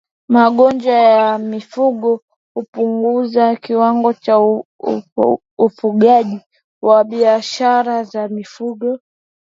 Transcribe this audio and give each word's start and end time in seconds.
Magonjwa 0.35 0.93
ya 0.93 1.37
mifugo 1.37 2.19
hupunguza 2.55 3.55
kiwango 3.55 4.13
cha 4.13 4.35
ufugaji 5.59 6.39
na 6.83 7.03
biashara 7.03 8.03
za 8.03 8.27
mifugo 8.27 8.99